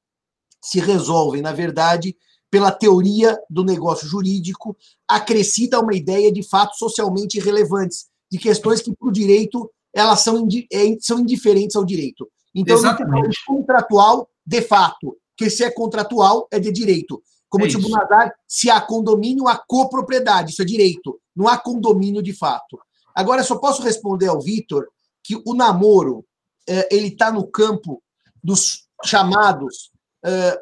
[0.62, 2.16] se resolvem, na verdade,
[2.50, 4.76] pela teoria do negócio jurídico,
[5.08, 10.46] acrescida uma ideia de fatos socialmente relevantes, de questões que, para o direito, elas são,
[10.72, 12.28] é, são indiferentes ao direito.
[12.54, 13.38] Então, Exatamente.
[13.46, 17.22] contratual, de fato, que se é contratual, é de direito.
[17.50, 22.22] Como é o Bunazar, se há condomínio, há copropriedade, isso é direito, não há condomínio
[22.22, 22.78] de fato.
[23.12, 24.86] Agora, só posso responder ao Vitor
[25.22, 26.24] que o namoro
[26.66, 28.00] é, ele está no campo
[28.42, 29.90] dos chamados
[30.24, 30.60] é,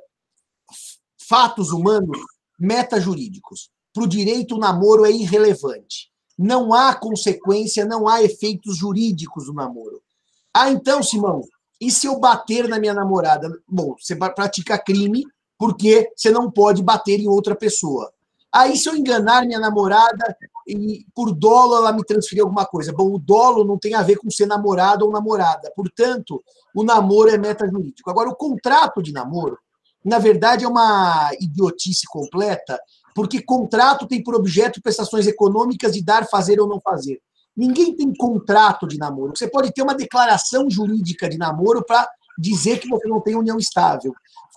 [1.28, 2.18] fatos humanos
[2.58, 3.70] metajurídicos.
[3.92, 6.10] Para o direito, o namoro é irrelevante.
[6.38, 10.02] Não há consequência, não há efeitos jurídicos no namoro.
[10.54, 11.42] Ah, então, Simão,
[11.80, 13.50] e se eu bater na minha namorada?
[13.68, 15.24] Bom, você pratica crime
[15.58, 18.12] porque você não pode bater em outra pessoa.
[18.52, 20.36] Aí, se eu enganar minha namorada
[20.68, 22.92] e por dolo ela me transferir alguma coisa.
[22.92, 25.72] Bom, o dolo não tem a ver com ser namorado ou namorada.
[25.74, 26.42] Portanto,
[26.74, 28.10] o namoro é metajurídico.
[28.10, 29.58] Agora, o contrato de namoro,
[30.04, 32.78] na verdade, é uma idiotice completa,
[33.14, 37.20] porque contrato tem por objeto prestações econômicas de dar, fazer ou não fazer.
[37.56, 39.32] Ninguém tem contrato de namoro.
[39.34, 43.58] Você pode ter uma declaração jurídica de namoro para dizer que você não tem união
[43.58, 44.14] estável.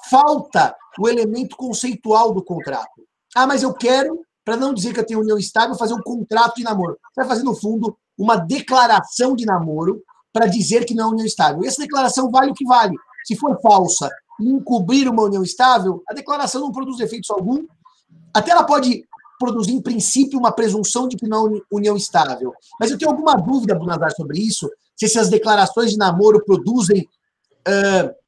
[0.10, 3.02] Falta o elemento conceitual do contrato.
[3.36, 6.56] Ah, mas eu quero, para não dizer que eu tenho união estável, fazer um contrato
[6.56, 6.98] de namoro.
[7.14, 10.02] Você vai fazer, no fundo, uma declaração de namoro
[10.34, 11.64] para dizer que não é união estável.
[11.64, 12.96] E essa declaração vale o que vale.
[13.26, 14.10] Se for falsa
[14.40, 17.66] e encobrir uma união estável, a declaração não produz efeitos algum.
[18.34, 19.06] Até ela pode
[19.42, 22.54] produzir, em princípio, uma presunção de que não é união estável.
[22.80, 27.10] Mas eu tenho alguma dúvida, Brunazar, sobre isso, se essas declarações de namoro produzem,
[27.68, 28.21] uh,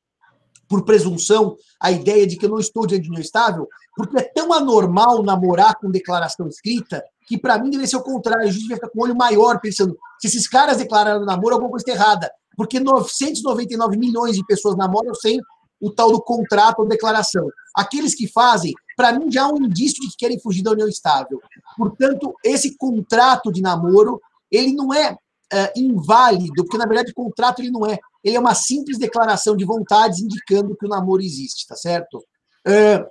[0.73, 4.23] por presunção, a ideia de que eu não estou diante de união estável, porque é
[4.23, 8.47] tão anormal namorar com declaração escrita que, para mim, deve ser o contrário.
[8.47, 11.69] A gente vai ficar com o olho maior pensando se esses caras declararam namoro, alguma
[11.69, 12.31] coisa está errada.
[12.57, 15.39] Porque 999 milhões de pessoas namoram sem
[15.79, 17.47] o tal do contrato ou declaração.
[17.75, 20.87] Aqueles que fazem, para mim, já há um indício de que querem fugir da união
[20.87, 21.39] estável.
[21.77, 25.15] Portanto, esse contrato de namoro, ele não é,
[25.51, 27.99] é inválido, porque, na verdade, o contrato ele não é.
[28.23, 32.23] Ele é uma simples declaração de vontades indicando que o namoro existe, tá certo?
[32.65, 33.05] É,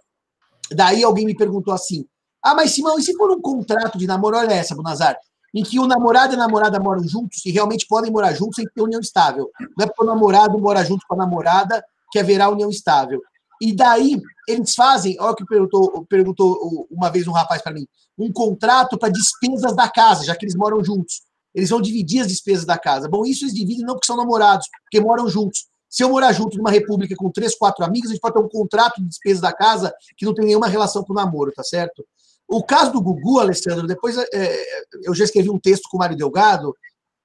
[0.70, 2.06] daí alguém me perguntou assim,
[2.42, 5.16] ah, mas Simão, e se for um contrato de namoro, olha essa, Bonazar,
[5.54, 8.64] em que o namorado e a namorada moram juntos e realmente podem morar juntos sem
[8.64, 9.50] ter união estável.
[9.76, 13.20] Não é porque o namorado mora junto com a namorada que haverá união estável.
[13.60, 17.86] E daí eles fazem, olha o que perguntou, perguntou uma vez um rapaz para mim,
[18.18, 21.22] um contrato para despesas da casa, já que eles moram juntos.
[21.54, 23.08] Eles vão dividir as despesas da casa.
[23.08, 25.66] Bom, isso eles dividem não porque são namorados, porque moram juntos.
[25.88, 28.48] Se eu morar junto numa república com três, quatro amigos, a gente pode ter um
[28.48, 32.02] contrato de despesas da casa que não tem nenhuma relação com o namoro, tá certo?
[32.48, 34.64] O caso do Gugu, Alessandro, depois é,
[35.02, 36.74] eu já escrevi um texto com o Mário Delgado,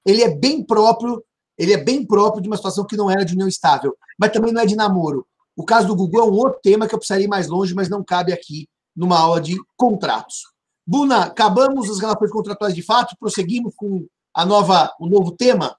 [0.04, 1.24] ele é bem próprio,
[1.56, 4.52] ele é bem próprio de uma situação que não era de união estável, mas também
[4.52, 5.26] não é de namoro.
[5.56, 7.88] O caso do Gugu é um outro tema que eu precisaria ir mais longe, mas
[7.88, 10.42] não cabe aqui numa aula de contratos.
[10.86, 14.06] Buna, acabamos as relações contratuais de fato, prosseguimos com
[14.38, 15.76] a nova, o novo tema?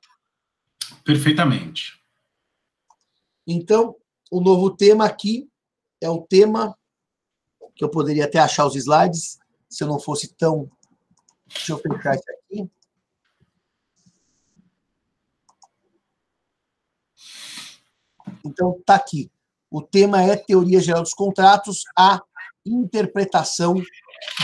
[1.06, 2.04] Perfeitamente.
[3.48, 3.96] Então,
[4.30, 5.50] o novo tema aqui
[6.02, 6.78] é o tema
[7.74, 10.70] que eu poderia até achar os slides, se eu não fosse tão.
[11.48, 12.70] Deixa eu fechar isso aqui.
[18.46, 19.32] Então, está aqui.
[19.72, 22.22] O tema é Teoria Geral dos Contratos, a
[22.66, 23.76] interpretação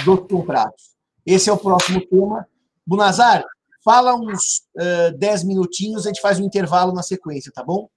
[0.06, 0.96] dos contratos.
[1.26, 2.48] Esse é o próximo tema.
[2.88, 3.44] Bunazar,
[3.86, 7.88] fala uns uh, 10 minutinhos, a gente faz um intervalo na sequência, tá bom?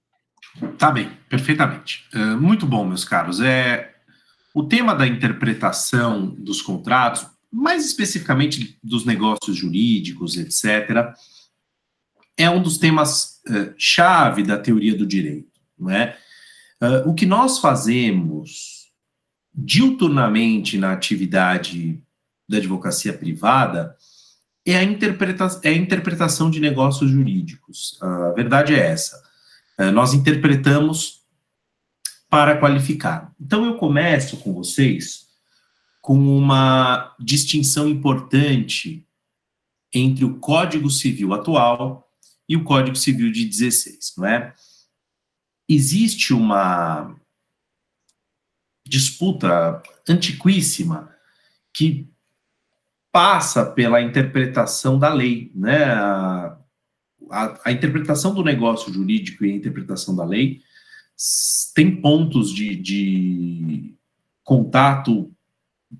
[0.77, 2.05] Tá bem, perfeitamente.
[2.13, 3.41] Uh, muito bom, meus caros.
[3.41, 3.95] É,
[4.53, 11.11] o tema da interpretação dos contratos, mais especificamente dos negócios jurídicos, etc.,
[12.37, 15.59] é um dos temas uh, chave da teoria do direito.
[15.77, 16.15] Não é?
[16.81, 18.91] Uh, o que nós fazemos
[19.53, 22.01] diuturnamente na atividade
[22.47, 23.95] da advocacia privada
[24.71, 27.97] é a, interpreta é a interpretação de negócios jurídicos.
[28.01, 29.21] A verdade é essa.
[29.79, 31.21] Uh, nós interpretamos
[32.29, 33.33] para qualificar.
[33.39, 35.27] Então, eu começo com vocês
[36.01, 39.05] com uma distinção importante
[39.93, 42.07] entre o Código Civil atual
[42.47, 44.53] e o Código Civil de 16, não é?
[45.69, 47.15] existe uma
[48.85, 51.15] disputa antiquíssima
[51.71, 52.08] que
[53.11, 55.83] passa pela interpretação da lei, né?
[55.85, 56.57] A,
[57.65, 60.61] a, interpretação do negócio jurídico e a interpretação da lei
[61.75, 63.93] tem pontos de, de
[64.43, 65.31] contato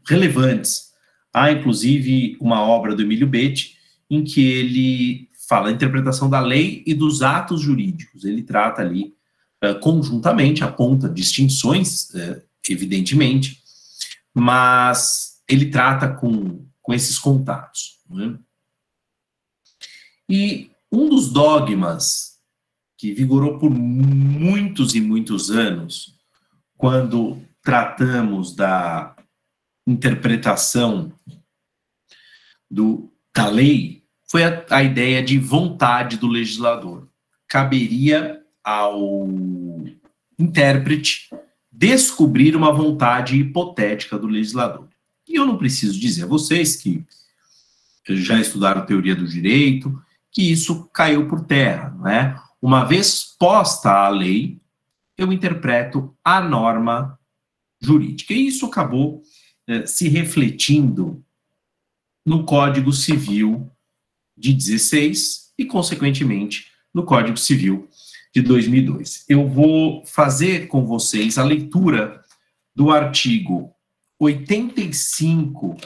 [0.08, 0.90] relevantes.
[1.32, 3.78] Há, inclusive, uma obra do Emílio Betti
[4.10, 8.24] em que ele fala a interpretação da lei e dos atos jurídicos.
[8.24, 9.14] Ele trata ali
[9.62, 13.62] eh, conjuntamente, aponta distinções, uh, evidentemente,
[14.34, 18.00] mas ele trata com, com esses contatos.
[18.10, 18.36] Né?
[20.28, 22.40] E um dos dogmas
[22.98, 26.16] que vigorou por muitos e muitos anos,
[26.76, 29.16] quando tratamos da
[29.86, 31.14] interpretação
[32.68, 37.08] do, da lei, foi a, a ideia de vontade do legislador.
[37.48, 39.28] Caberia ao
[40.40, 41.30] intérprete
[41.72, 44.90] descobrir uma vontade hipotética do legislador.
[45.30, 47.06] E eu não preciso dizer a vocês que
[48.10, 50.02] já estudaram teoria do direito,
[50.32, 52.42] que isso caiu por terra, não é?
[52.60, 54.60] Uma vez posta a lei,
[55.16, 57.18] eu interpreto a norma
[57.80, 58.34] jurídica.
[58.34, 59.22] E isso acabou
[59.68, 61.24] eh, se refletindo
[62.26, 63.72] no Código Civil
[64.36, 67.88] de 16 e, consequentemente, no Código Civil
[68.34, 69.26] de 2002.
[69.30, 72.24] Eu vou fazer com vocês a leitura
[72.76, 73.74] do artigo
[74.20, 75.78] 85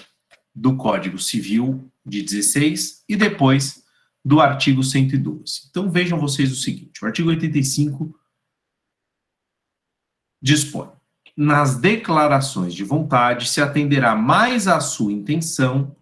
[0.53, 3.83] do Código Civil de 16 e depois
[4.25, 5.67] do artigo 112.
[5.69, 8.19] Então vejam vocês o seguinte: o artigo 85
[10.41, 10.89] dispõe:
[11.37, 15.95] nas declarações de vontade se atenderá mais à sua intenção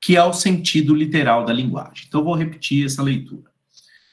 [0.00, 2.04] que ao sentido literal da linguagem.
[2.06, 3.50] Então vou repetir essa leitura.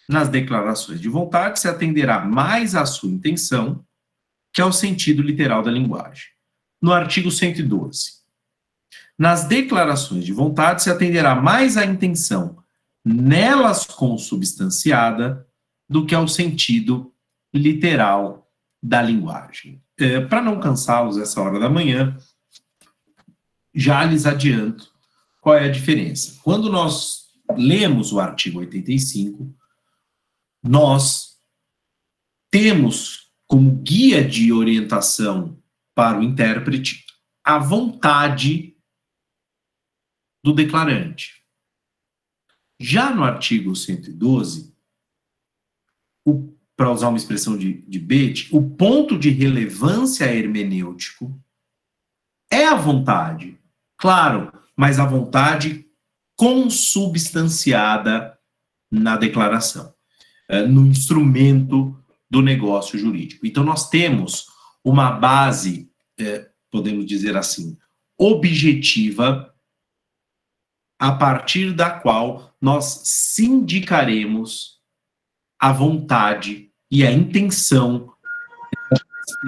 [0.09, 3.83] Nas declarações de vontade se atenderá mais à sua intenção
[4.51, 6.34] que ao sentido literal da linguagem.
[6.85, 8.11] No artigo 112.
[9.17, 12.63] Nas declarações de vontade se atenderá mais à intenção
[13.03, 15.47] nelas consubstanciada
[15.89, 17.11] do que ao sentido
[17.51, 18.47] literal
[18.83, 19.81] da linguagem.
[19.97, 22.15] É, Para não cansá-los essa hora da manhã,
[23.73, 24.93] já lhes adianto
[25.41, 26.39] qual é a diferença.
[26.43, 29.51] Quando nós lemos o artigo 85,
[30.63, 31.39] nós
[32.51, 35.59] temos como guia de orientação
[35.95, 37.05] para o intérprete
[37.43, 38.75] a vontade
[40.43, 41.43] do declarante.
[42.79, 44.75] Já no artigo 112,
[46.75, 51.39] para usar uma expressão de, de o ponto de relevância hermenêutico
[52.51, 53.57] é a vontade.
[53.97, 55.85] Claro, mas a vontade
[56.35, 58.37] consubstanciada
[58.91, 59.93] na declaração,
[60.49, 61.97] eh, no instrumento
[62.29, 63.45] do negócio jurídico.
[63.45, 64.47] Então, nós temos
[64.85, 67.75] uma base, eh, podemos dizer assim,
[68.17, 69.51] objetiva
[70.99, 74.79] a partir da qual nós sindicaremos
[75.59, 78.13] a vontade e a intenção.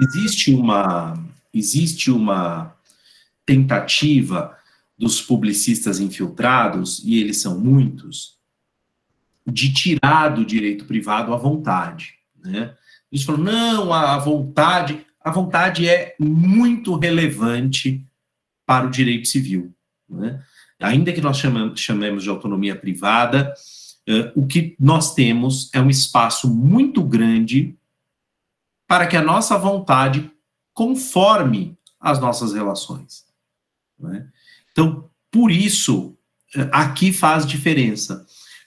[0.02, 1.14] Existe uma
[1.54, 2.76] existe uma
[3.46, 4.56] tentativa
[4.98, 8.36] dos publicistas infiltrados, e eles são muitos,
[9.46, 12.14] de tirar do direito privado a vontade.
[12.36, 12.74] Né?
[13.10, 18.04] Eles falam, não, a vontade, a vontade é muito relevante
[18.66, 19.72] para o direito civil.
[20.08, 20.42] Né?
[20.80, 23.52] ainda que nós chamamos, chamemos de autonomia privada,
[24.08, 27.76] uh, o que nós temos é um espaço muito grande
[28.86, 30.30] para que a nossa vontade
[30.72, 33.26] conforme as nossas relações.
[33.98, 34.28] Né?
[34.70, 36.16] Então, por isso,
[36.54, 38.24] uh, aqui faz diferença.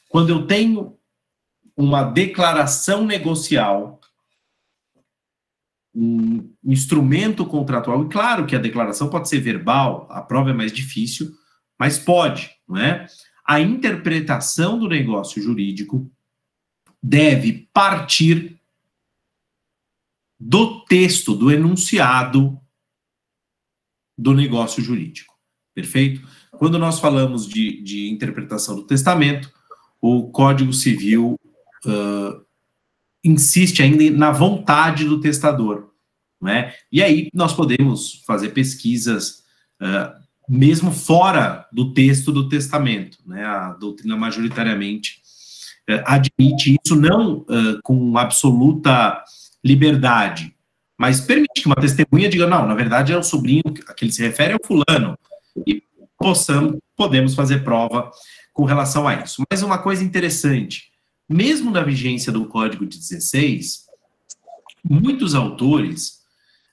[0.10, 0.98] Quando eu tenho
[1.76, 4.00] uma declaração negocial,
[5.96, 10.72] um instrumento contratual, e claro que a declaração pode ser verbal, a prova é mais
[10.72, 11.32] difícil,
[11.78, 13.08] mas pode, não é?
[13.46, 16.10] A interpretação do negócio jurídico
[17.02, 18.60] deve partir
[20.40, 22.60] do texto, do enunciado
[24.18, 25.34] do negócio jurídico.
[25.74, 26.28] Perfeito?
[26.52, 29.52] Quando nós falamos de, de interpretação do testamento,
[30.00, 31.40] o Código Civil
[31.86, 32.46] uh,
[33.24, 35.91] insiste ainda na vontade do testador.
[36.42, 36.74] Né?
[36.92, 39.44] E aí nós podemos fazer pesquisas
[39.82, 40.20] uh,
[40.50, 43.20] mesmo fora do texto do testamento.
[43.26, 43.46] Né?
[43.46, 45.22] A doutrina majoritariamente
[45.90, 49.24] uh, admite isso não uh, com absoluta
[49.64, 50.56] liberdade,
[50.98, 54.12] mas permite que uma testemunha diga, não, na verdade é o sobrinho a que ele
[54.12, 55.18] se refere é o fulano,
[55.66, 55.84] e
[56.18, 58.12] possamos, podemos fazer prova
[58.54, 59.44] com relação a isso.
[59.50, 60.92] Mas uma coisa interessante,
[61.30, 63.86] mesmo na vigência do Código de 16,
[64.84, 66.21] muitos autores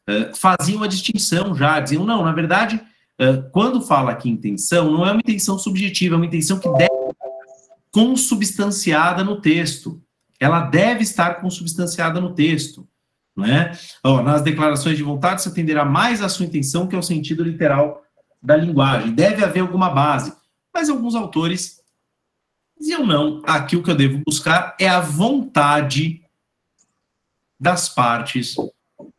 [0.09, 2.81] uh, faziam a distinção já, diziam, não, na verdade,
[3.51, 6.89] quando fala aqui intenção, não é uma intenção subjetiva, é uma intenção que deve
[7.91, 10.01] consubstanciada no texto.
[10.39, 12.89] Ela deve estar consubstanciada no texto.
[13.41, 13.73] É?
[14.05, 18.03] Ó, nas declarações de vontade, se atenderá mais à sua intenção que ao sentido literal
[18.43, 19.13] da linguagem.
[19.13, 20.33] Deve haver alguma base.
[20.75, 21.81] Mas alguns autores
[22.79, 23.43] diziam não.
[23.45, 26.23] Aqui o que eu devo buscar é a vontade
[27.61, 28.55] das partes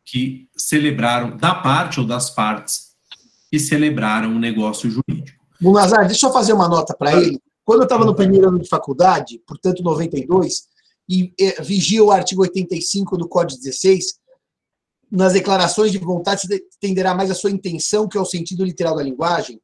[0.10, 2.90] que celebraram, da parte ou das partes
[3.52, 5.38] e celebraram um negócio jurídico.
[5.62, 7.40] Munazar, deixa eu fazer uma nota para ele.
[7.64, 10.64] Quando eu estava no primeiro ano de faculdade, portanto 92,
[11.08, 14.20] e é, vigia o artigo 85 do Código 16,
[15.12, 16.48] nas declarações de vontade se
[16.80, 19.62] tenderá mais a sua intenção que ao sentido literal da linguagem.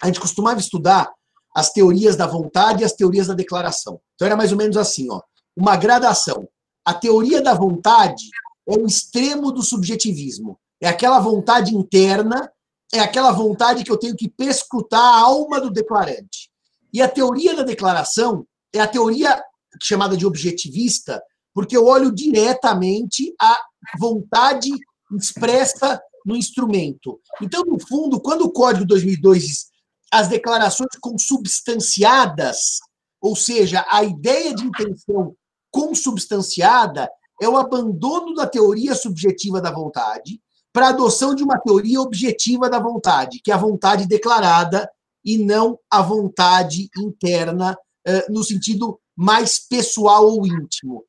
[0.00, 1.10] A gente costumava estudar
[1.54, 4.00] as teorias da vontade e as teorias da declaração.
[4.14, 5.20] Então era mais ou menos assim, ó,
[5.56, 6.48] uma gradação.
[6.84, 8.28] A teoria da vontade
[8.68, 10.58] é o extremo do subjetivismo.
[10.80, 12.50] É aquela vontade interna,
[12.92, 16.50] é aquela vontade que eu tenho que perscrutar a alma do declarante.
[16.92, 19.42] E a teoria da declaração é a teoria
[19.82, 21.22] chamada de objetivista,
[21.54, 23.58] porque eu olho diretamente a
[23.98, 24.70] vontade
[25.12, 27.20] expressa no instrumento.
[27.40, 29.66] Então, no fundo, quando o Código 2002 diz
[30.10, 32.78] as declarações consubstanciadas,
[33.20, 35.34] ou seja, a ideia de intenção
[35.70, 37.08] consubstanciada
[37.40, 40.40] é o abandono da teoria subjetiva da vontade
[40.72, 44.90] para a adoção de uma teoria objetiva da vontade, que é a vontade declarada
[45.24, 47.76] e não a vontade interna,
[48.06, 51.04] eh, no sentido mais pessoal ou íntimo.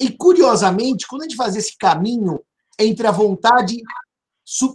[0.00, 2.40] E, curiosamente, quando a gente faz esse caminho
[2.78, 3.80] entre a vontade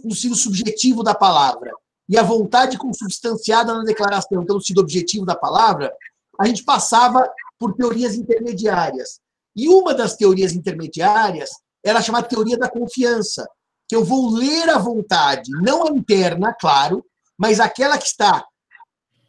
[0.02, 1.70] no sentido subjetivo da palavra
[2.08, 5.92] e a vontade consubstanciada na declaração, no sentido objetivo da palavra,
[6.40, 9.20] a gente passava por teorias intermediárias.
[9.58, 11.50] E uma das teorias intermediárias
[11.84, 13.44] era chamada teoria da confiança,
[13.88, 17.04] que eu vou ler a vontade, não a interna, claro,
[17.36, 18.46] mas aquela que está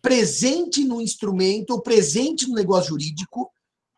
[0.04, 3.50] presente no instrumento ou presente no negócio jurídico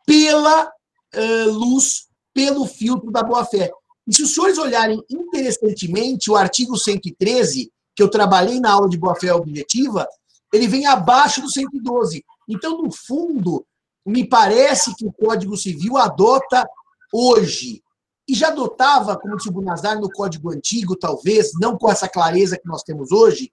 [0.06, 3.70] pela uh, luz, pelo filtro da boa-fé.
[4.08, 8.96] E se os senhores olharem interessantemente o artigo 113, que eu trabalhei na aula de
[8.96, 10.08] boa-fé objetiva,
[10.50, 12.24] ele vem abaixo do 112.
[12.48, 13.66] Então, no fundo,
[14.04, 16.66] me parece que o Código Civil adota
[17.12, 17.82] hoje,
[18.28, 22.56] e já adotava, como disse o Bunazar, no Código Antigo, talvez, não com essa clareza
[22.56, 23.52] que nós temos hoje,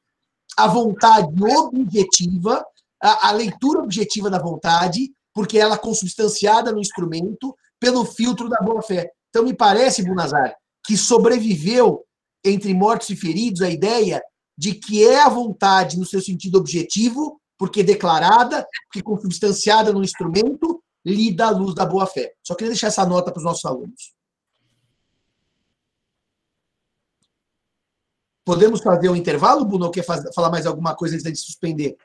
[0.57, 2.65] a vontade objetiva,
[3.01, 8.57] a, a leitura objetiva da vontade, porque ela é consubstanciada no instrumento pelo filtro da
[8.61, 9.09] boa-fé.
[9.29, 12.03] Então, me parece, Bunazar, que sobreviveu
[12.43, 14.21] entre mortos e feridos a ideia
[14.57, 20.81] de que é a vontade no seu sentido objetivo, porque declarada, porque consubstanciada no instrumento,
[21.05, 22.33] lida à luz da boa-fé.
[22.41, 24.13] Só queria deixar essa nota para os nossos alunos.
[28.45, 31.97] Podemos fazer um intervalo, Bruno, ou quer falar mais alguma coisa antes de suspender?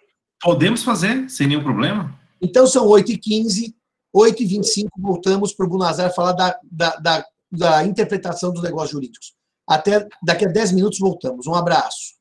[0.43, 2.19] Podemos fazer, sem nenhum problema.
[2.43, 3.73] Então, são 8h15,
[4.15, 9.35] 8h25, voltamos para o Bunazar falar da, da, da, da interpretação dos negócios jurídicos.
[9.67, 11.47] Até daqui a 10 minutos voltamos.
[11.47, 12.14] Um abraço.